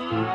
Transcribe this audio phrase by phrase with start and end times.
[0.00, 0.34] 我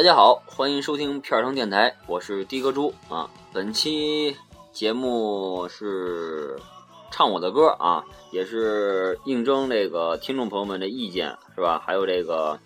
[0.00, 3.28] 大家好，欢迎收听片儿城电台，我是的哥猪啊。
[3.52, 4.34] 本期
[4.72, 6.58] 节目是
[7.10, 11.82] 唱我的歌啊，也是应征这个听众朋友们的意见是吧？
[11.84, 12.58] 还有这个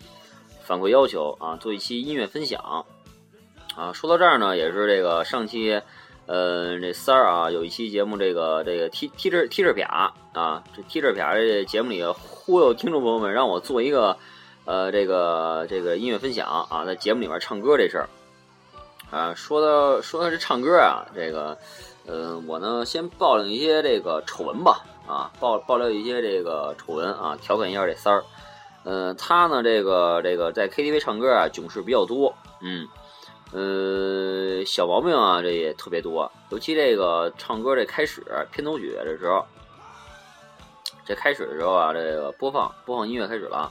[0.62, 2.86] 反馈要求啊，做一期音乐分享
[3.74, 3.92] 啊。
[3.92, 5.82] 说到这儿呢，也是这个上期
[6.26, 14.16] 呃这三儿啊有一期节目这个这个踢踢着踢着啪啊，这踢着啪这节目里忽悠听众朋友们，让我做一个。
[14.64, 18.08] 呃，这个这个音乐分享啊，在节目里面唱歌这事儿
[19.10, 21.58] 啊，说到说到这唱歌啊，这个
[22.06, 28.24] 呃，我呢先爆料一些这个丑闻吧啊，爆爆料一些这个丑闻啊，调侃一下这三儿。
[28.84, 32.88] 呃，他呢这个这个在 KTV 唱歌啊，囧事比较多，嗯
[33.52, 39.44] 呃，小毛病啊这也特别多，尤其这个唱歌这开始片头曲的时候，
[41.04, 43.70] 这开始的时候啊，这个播放播放音乐开始了。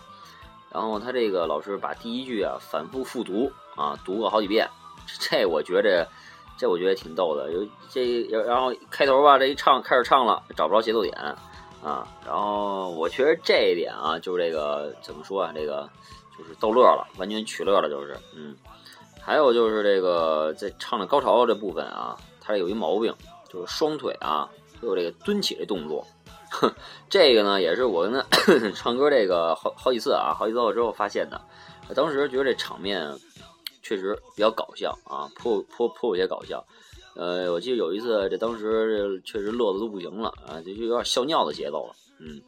[0.73, 4.67] 然后他这个老师把第一句啊反复复读啊，读过好几遍，
[5.19, 6.07] 这我觉着，
[6.57, 7.51] 这我觉得挺逗的。
[7.51, 11.15] 有这，然后开头吧，这一唱开始唱了，找不着节奏点
[11.83, 12.07] 啊。
[12.25, 15.87] 然后我觉得这一点啊，就是这个怎么说啊，这个
[16.37, 18.55] 就是逗乐了，完全取乐了，就是嗯。
[19.21, 23.15] 还有就是这个在唱的高潮这部分啊，他有一毛病，
[23.47, 24.49] 就是双腿啊
[24.81, 26.05] 都有这个蹲起的动作。
[27.09, 28.23] 这个呢，也是我跟他
[28.75, 31.41] 唱歌这个好好几次啊，好几次之后发现的。
[31.93, 33.13] 当时觉得这场面
[33.81, 36.63] 确实比较搞笑啊，颇颇颇有些搞笑。
[37.15, 41.93] 呃，我记得有一次，这当时确实乐的都不行了啊，就就有点笑尿的节奏了。
[42.19, 42.41] 嗯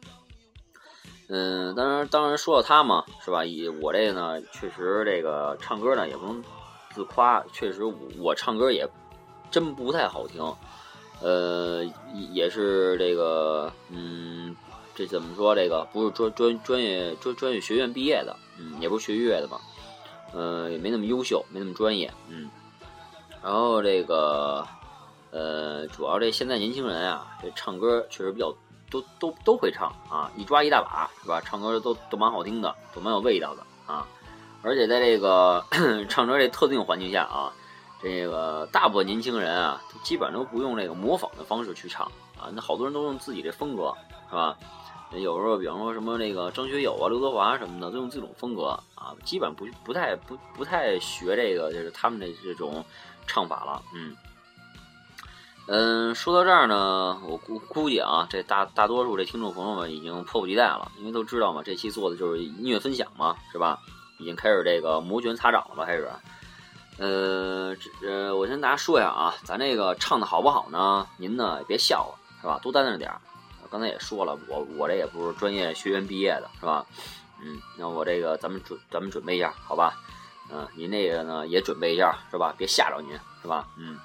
[1.28, 3.44] 嗯，当然当然说到他嘛，是吧？
[3.44, 6.42] 以我这个呢，确实这个唱歌呢也不能
[6.94, 7.82] 自夸，确实
[8.18, 8.88] 我唱歌也
[9.50, 10.42] 真不太好听。
[11.22, 11.84] 呃，
[12.32, 14.54] 也是这个，嗯，
[14.94, 15.54] 这怎么说？
[15.54, 19.58] 这个不是专专专业专专业学院毕业的，嗯，也不是学乐的吧，
[20.34, 22.50] 呃，也没那么优秀，没那么专业，嗯。
[23.42, 24.66] 然后这个，
[25.30, 28.54] 呃，主要这现在年轻人啊，这唱歌确实比较
[28.90, 31.40] 都都都会唱啊，一抓一大把，是吧？
[31.40, 34.06] 唱歌都都蛮好听的，都蛮有味道的啊。
[34.62, 35.64] 而且在这个
[36.10, 37.52] 唱歌这特定环境下啊。
[38.08, 42.06] 这个大部分年轻人啊，基本上都不用这个模仿的方式去唱
[42.38, 43.92] 啊，那好多人都用自己的风格，
[44.30, 44.56] 是吧？
[45.12, 52.84] 有时候，比方说什么那个张学友啊、刘德华什么的，都用这种风格啊，基本不不太不不太学这个，就是他们的这种
[53.26, 53.82] 唱法了。
[53.92, 54.16] 嗯
[55.68, 63.80] 嗯，说到这儿呢，我估估计啊，这大大多数这听众朋友们已经迫不及待了，因为都知道嘛，这期做的就是音乐分享嘛，是吧？
[64.18, 65.84] 已经开始这个摩拳擦掌了吧？
[65.84, 66.08] 开始。
[66.98, 71.06] 呃，呃，我先跟大家说一下啊，咱这个唱的好不好呢？
[71.18, 72.58] 您呢也别笑了，是吧？
[72.62, 73.20] 多担着点儿。
[73.68, 76.86] 刚才也说了，我我这也不是专业学员毕业的，是吧？
[77.42, 79.92] 嗯，那我这个咱们准咱们准备一下，好吧？
[80.50, 82.54] 嗯，您那个呢也准备一下，是吧？
[82.56, 83.66] 别吓着您，是吧？
[83.76, 83.98] 嗯，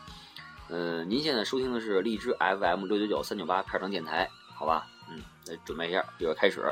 [0.68, 4.88] 嗯，您现在收听的是荔枝 FM 六九九三九八片城电台，好吧？
[5.10, 5.22] 嗯，
[5.64, 6.70] 准备一下，一会儿开始。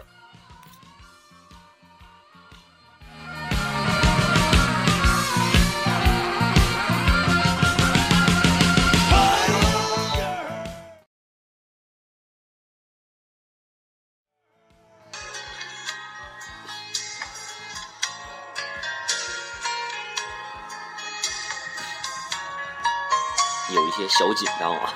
[23.72, 24.94] 有一些小紧张啊。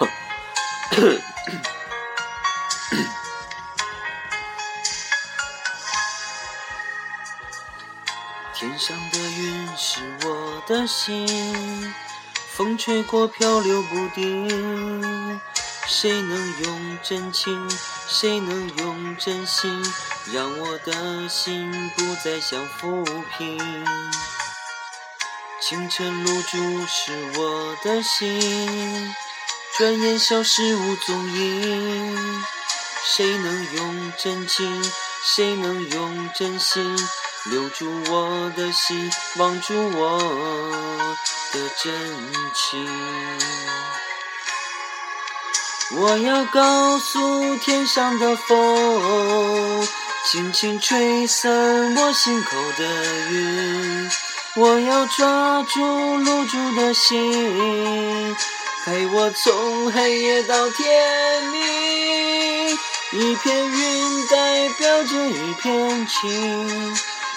[8.53, 11.94] 天上的云是我的心，
[12.52, 15.41] 风吹过漂流不定。
[15.85, 17.70] 谁能用真情，
[18.08, 19.84] 谁能用真心，
[20.31, 23.03] 让我的心不再像浮
[23.37, 23.59] 萍？
[25.65, 29.15] 清晨露珠是我的心，
[29.77, 32.43] 转眼消失无踪影。
[33.05, 34.91] 谁能用真情，
[35.23, 36.97] 谁能用真心，
[37.45, 41.15] 留住我的心，望住我
[41.53, 41.93] 的真
[42.53, 42.85] 情？
[45.95, 49.87] 我要告诉天上的风，
[50.29, 52.83] 轻轻吹散我心口的
[53.31, 54.11] 云。
[54.55, 55.82] 我要抓住
[56.20, 58.35] 露珠的心，
[58.85, 62.78] 陪我从黑夜到天明。
[63.14, 66.96] 一片云代表着一片情，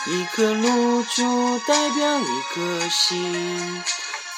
[0.09, 3.83] 一颗露珠代表一颗心。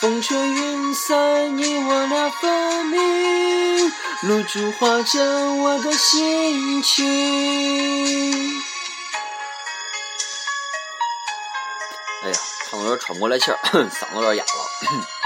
[0.00, 3.92] 风吹云散，你我俩分明。
[4.22, 8.57] 露珠化成我的心情。
[12.96, 14.48] 喘不过来气儿， 嗓子有点哑了。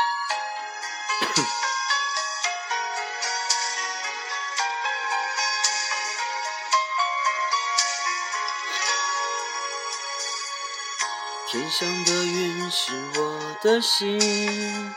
[11.48, 14.94] 天上的云是我的心，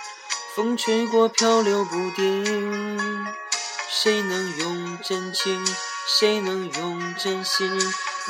[0.55, 3.27] 风吹过漂流不定。
[3.89, 5.65] 谁能用真情？
[6.07, 7.69] 谁能用真心？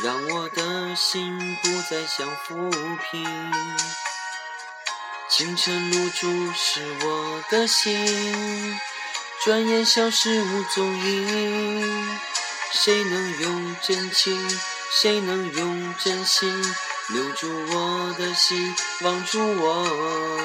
[0.04, 2.70] 让我的心不再像浮
[3.12, 3.24] 萍。
[5.28, 8.80] 清晨露珠是我的心，
[9.44, 12.20] 转眼消失无踪影。
[12.72, 14.60] 谁能用真情？
[14.92, 16.64] 谁能用真心？
[17.10, 20.38] 留住我的心，望住我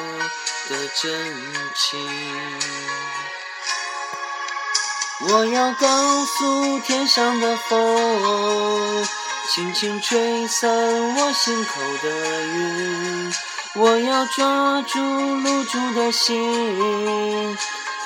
[0.71, 1.37] 的真
[1.77, 2.61] 情。
[5.29, 9.07] 我要告诉天上的风。
[9.53, 10.71] 轻轻吹散
[11.17, 13.33] 我心口的云，
[13.77, 17.57] 我要抓住露珠的心，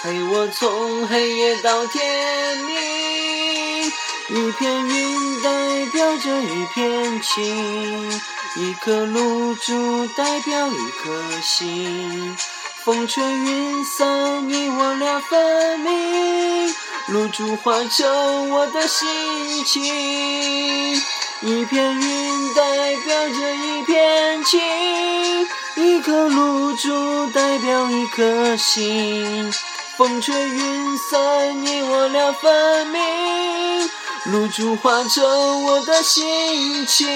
[0.03, 3.87] 陪我从黑夜到天明。
[4.29, 8.23] 一片云代表着一片情，
[8.57, 12.37] 一颗露珠代表一颗心。
[12.85, 16.75] 风吹云散，你我俩分明。
[17.09, 20.95] 露珠化成我的心情。
[21.41, 23.74] 一片云代表着一
[24.05, 24.61] 眼睛，
[25.77, 29.51] 一颗露珠代表一颗心。
[29.97, 33.01] 风吹云散，你我俩分明。
[34.27, 37.07] 露珠化成我的心情。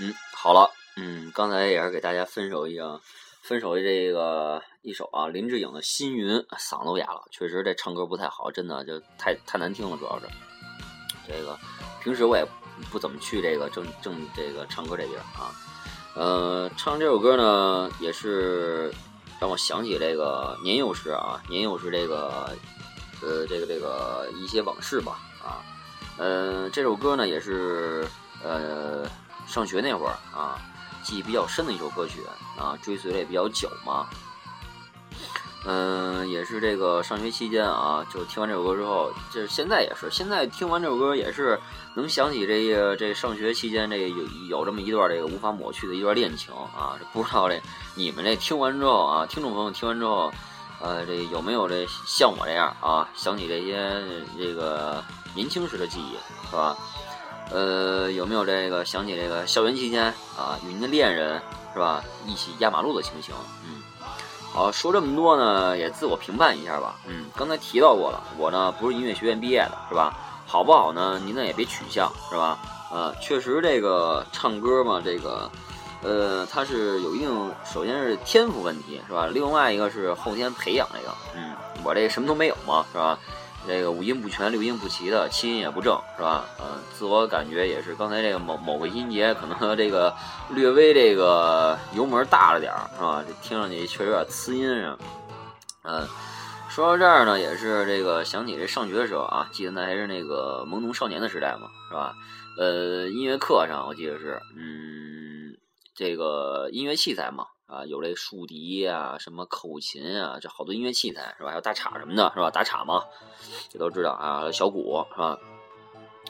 [0.00, 2.98] 嗯，好了，嗯，刚才也是给大家分手一个，
[3.42, 10.26] 分手的这个一首啊，林志颖的《心云》，嗓子都哑了，确实这唱歌不太好，真的就太太难听了，主要是
[11.28, 11.58] 这个
[12.02, 12.44] 平时我也
[12.90, 15.52] 不怎么去这个正正这个唱歌这地儿啊，
[16.14, 18.90] 呃，唱这首歌呢也是
[19.38, 22.56] 让我想起这个年幼时啊，年幼时这个
[23.20, 25.60] 呃这个这个一些往事吧啊，
[26.16, 28.08] 呃，这首歌呢也是
[28.42, 29.06] 呃。
[29.46, 30.60] 上学那会儿啊，
[31.02, 32.20] 记忆比较深的一首歌曲
[32.58, 34.06] 啊，追随了也比较久嘛。
[35.64, 41.56] 嗯，也是这个上学期间啊，就听完这首歌之后，就是现在也是，现在听完这首歌也是
[41.94, 46.98] 能想起这个这上学期间这有有这么一段这个无法抹去的一段恋情啊。
[47.12, 47.62] 不知道这
[47.94, 50.32] 你们这听完之后啊，听众朋友听完之后，
[50.80, 54.02] 呃，这有没有这像我这样啊，想起这些
[54.36, 56.16] 这个年轻时的记忆，
[56.50, 56.76] 是吧？
[57.52, 60.04] 呃，有没有这个想起这个校园期间
[60.36, 61.40] 啊，与您的恋人
[61.74, 63.34] 是吧，一起压马路的情形？
[63.66, 63.82] 嗯，
[64.52, 66.98] 好，说这么多呢，也自我评判一下吧。
[67.06, 70.16] 嗯，刚才提到过了，我呢不是音乐学院毕业的，是吧？
[70.46, 71.20] 好不好呢？
[71.24, 72.58] 您呢也别取笑，是吧？
[72.90, 75.50] 呃，确实这个唱歌嘛，这个
[76.02, 79.26] 呃，它是有一定，首先是天赋问题，是吧？
[79.26, 81.14] 另外一个是后天培养这个。
[81.34, 81.54] 嗯，
[81.84, 83.18] 我这什么都没有嘛，是吧？
[83.66, 86.44] 这个五音不全、六音不齐的，七音也不正，是吧？
[86.60, 90.12] 嗯，自我感觉也是刚才这个某某个音节可能这个
[90.50, 93.24] 略微这个油门大了点儿，是吧？
[93.26, 94.98] 这听上去确实有点呲音啊。
[95.84, 96.06] 嗯，
[96.68, 102.14] 说到这儿呢，也是这个想起这上学的时候啊，记得那还是那个懵懂少年的时代嘛，是吧？
[102.58, 105.56] 呃，音乐课上我记得是，嗯，
[105.94, 107.46] 这个音乐器材嘛。
[107.72, 111.48] 啊，有这竖笛啊，什么口琴啊，这好多音乐器材是吧？
[111.48, 112.50] 还有大镲什么的，是吧？
[112.50, 113.02] 打镲嘛，
[113.70, 114.52] 这都知道啊。
[114.52, 115.38] 小鼓是吧？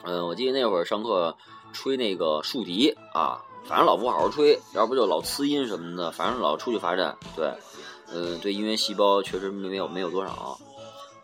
[0.05, 1.35] 嗯，我记得那会儿上课
[1.73, 7.17] 吹那个竖笛啊，反正老不好好吹，要不就老呲音什么的，反正老出去罚站。
[7.35, 7.53] 对，
[8.13, 10.57] 嗯，对音乐细胞确实没有没有多少。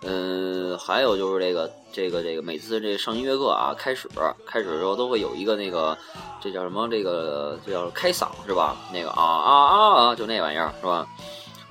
[0.01, 4.07] 嗯，还有就是这个这个这个，每次这上音乐课啊，开始
[4.45, 5.97] 开始的时候都会有一个那个，
[6.41, 6.87] 这叫什么？
[6.87, 8.77] 这个这叫开嗓是吧？
[8.93, 11.05] 那个啊啊啊啊，就那玩意儿是吧？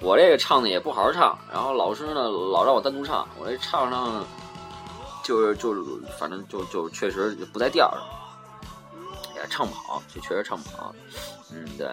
[0.00, 4.24] 我这个唱的也不好好唱，然后老师呢老让我单独唱，我这唱上
[5.24, 5.82] 就是就是
[6.18, 8.02] 反正就就确实不在调上，
[9.34, 10.94] 也唱不好，就确实唱不好。
[11.50, 11.88] 嗯，对，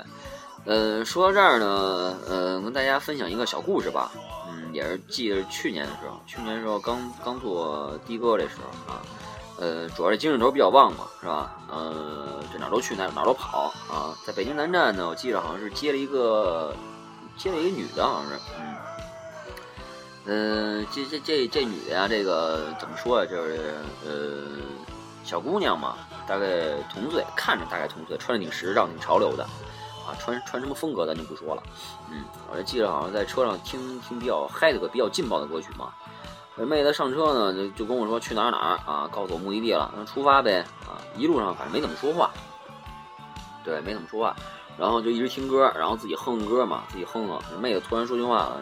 [0.66, 2.45] 呃，说到这儿呢，呃，
[2.76, 4.12] 大家分享一个小故事吧。
[4.50, 9.02] 嗯，也是记得去年的时候，去年的时候刚刚做的哥这时候啊，
[9.58, 11.56] 呃，主要是精神头比较旺嘛，是吧？
[11.72, 16.76] 呃，这哪都去哪哪都跑啊，在北京南站呢，我记得好像是接了一个。
[17.38, 18.76] 接了一个女的，好像是，嗯，
[20.24, 23.26] 嗯，这这这这女的呀，这个怎么说啊？
[23.26, 23.74] 就是
[24.06, 24.38] 呃，
[25.22, 26.48] 小姑娘嘛，大概
[26.94, 29.46] 同岁，看着大概同岁，穿的挺时尚、挺潮流的，
[30.06, 31.64] 啊，穿穿什么风格咱就不说了，
[32.12, 35.94] 嗯，我这记得好像在车上听听比较嗨的歌、比较劲爆的歌曲嘛。
[36.58, 42.32] 这妹子上车呢，就就跟我说去哪儿哪儿啊，告诉我目的地了，那出发呗，啊，一路上反正没怎么说话，
[43.64, 44.36] 对，没怎么说话。
[44.78, 47.40] 然后就一直听歌，然后自己哼哼歌嘛，自己哼哼。
[47.62, 48.62] 妹子突然说句话了，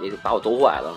[0.00, 0.94] 也把我逗坏了，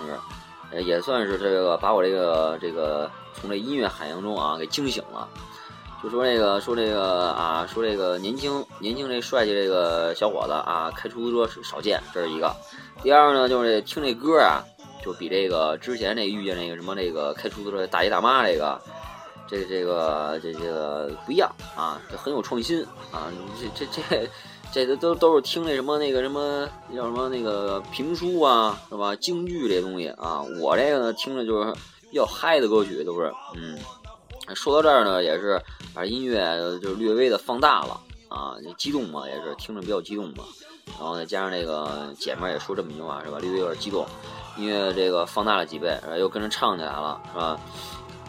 [0.72, 5.28] 是，也算是这个把我这个这个从这音乐海洋中啊给惊醒了。
[6.02, 12.56] 就说这个说这个啊，说这个年轻年轻这帅气这个小伙子啊，开出租车是少见，这是一个。
[13.04, 14.64] 第二呢，就是听这歌啊，
[15.04, 18.80] 就比这个之前那遇见那个什么那个开出租车大爷大妈这个。
[19.48, 22.82] 这这个这这个不一样啊，这很有创新
[23.12, 23.28] 啊！
[23.76, 24.02] 这这
[24.72, 26.66] 这这都都都是听那什么那个什么
[26.96, 29.14] 叫什么那个评书啊，是吧？
[29.18, 31.74] 京剧这东西啊，我这个呢听着就是
[32.10, 33.78] 比较嗨的歌曲，都是嗯。
[34.56, 35.62] 说到这儿呢，也是
[35.94, 40.44] 把音乐就略微的放大了啊，激动嘛，也是听着比较激动嘛。
[41.00, 43.38] 然后再加上那个姐妹也说这么一句话，是吧？
[43.40, 44.06] 略微有点激动，
[44.58, 47.60] 音乐这个放大了几倍，然后又跟着唱起来了，是吧？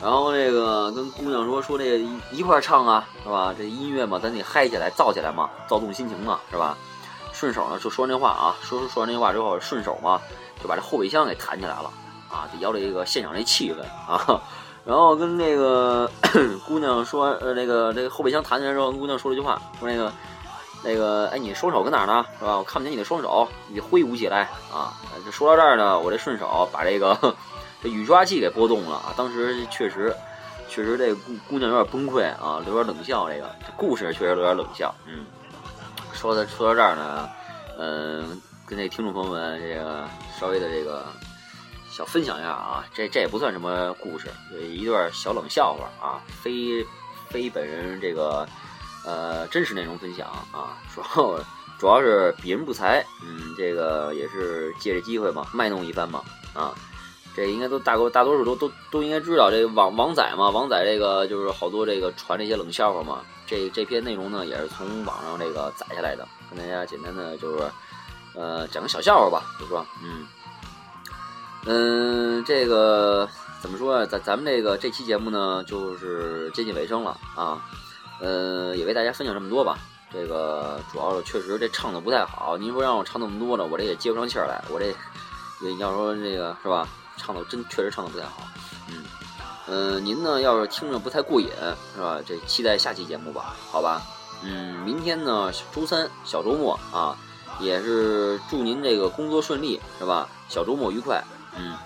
[0.00, 3.54] 然后这个跟姑娘说说这一一块唱啊，是吧？
[3.56, 6.76] 这音乐嘛，咱得嗨起来，燥起来嘛，躁动心情嘛，是吧？
[7.32, 10.20] 顺手呢就说完这话啊，说说完这话之后，顺手嘛
[10.62, 11.90] 就把这后备箱给弹起来了
[12.30, 14.40] 啊，得要这个现场这气氛啊。
[14.84, 16.10] 然后跟那个
[16.66, 20.12] 姑娘说，呃，那个这个后备箱弹起来之后，跟姑娘说了一句话，说那个
[20.82, 22.24] 那个，哎，你双手搁哪儿呢？
[22.38, 22.56] 是吧？
[22.56, 24.92] 我看不见你的双手，你挥舞起来啊。
[25.30, 27.16] 说到这儿呢，我这顺手把这个。
[27.82, 29.12] 这雨刷器给拨动了啊！
[29.16, 30.14] 当时确实，
[30.68, 33.28] 确实这姑姑娘有点崩溃啊，有点冷笑。
[33.28, 34.94] 这个这故事确实有点冷笑。
[35.04, 35.26] 嗯，
[36.12, 37.28] 说的说到这儿呢，
[37.76, 40.04] 嗯，跟那听众朋友们这个
[40.38, 41.04] 稍微的这个
[41.94, 46.82] 小分享一下啊，这这也不算什么故事，一段小冷笑话啊，非
[47.28, 48.48] 非本人这个
[49.04, 51.38] 呃真实内容分享啊，主 要
[51.78, 56.22] 主要是鄙人不才，嗯，这个也是借着机会嘛，卖弄一番嘛，
[56.54, 56.74] 啊。
[57.34, 63.22] 这应该都大多大多数都都都应该知道，这个网网仔嘛，网仔这个就是好多这个传这些冷笑话嘛。
[63.46, 67.64] 这这篇内容呢，也是从网上这个载下来的，跟大家简单的就是，
[68.34, 70.26] 呃，讲个小笑话吧，就说，嗯，
[71.64, 73.28] 嗯，这个
[73.60, 74.06] 怎么说啊？
[74.06, 77.62] 咱咱们这个这期节目呢，就是接近尾声了啊，
[78.20, 79.78] 呃，也为大家分享这么多吧。
[80.12, 84.92] 这个主要是确实这唱的不太好，您说让我唱那么多呢，我这也接不上气儿来，我这
[85.78, 86.86] 要说这个是吧？
[87.16, 88.42] 唱的真确实唱的不太好，
[88.88, 89.04] 嗯，
[89.66, 91.48] 呃，您呢要是听着不太过瘾，
[91.94, 92.18] 是吧？
[92.26, 94.02] 这期待下期节目吧，好吧？
[94.42, 97.16] 嗯，明天呢周三小周末啊，
[97.60, 100.28] 也是祝您这个工作顺利，是吧？
[100.48, 101.22] 小周末愉快，
[101.56, 101.76] 嗯，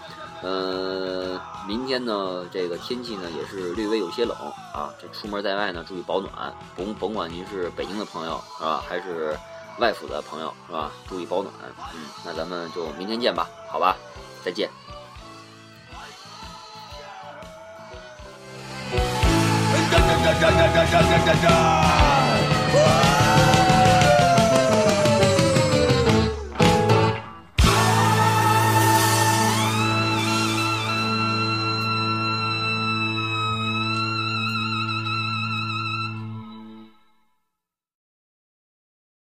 [0.42, 4.36] 呃，明天呢这个天气呢也是略微有些冷
[4.72, 6.30] 啊，这出门在外呢注意保暖，
[6.76, 9.36] 甭甭管您是北京的朋友是吧，还是
[9.78, 11.52] 外府的朋友是吧，注意保暖，
[11.94, 13.96] 嗯，那咱们就明天见吧，好吧？
[14.44, 14.70] 再见。